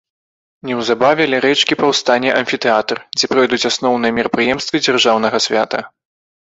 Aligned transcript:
Неўзабаве 0.69 1.27
ля 1.33 1.41
рэчкі 1.45 1.77
паўстане 1.83 2.29
амфітэатр, 2.41 2.97
дзе 3.21 3.25
пройдуць 3.37 3.63
асноўныя 3.73 4.11
мерапрыемствы 4.19 4.75
дзяржаўнага 4.89 5.37
свята. 5.51 5.79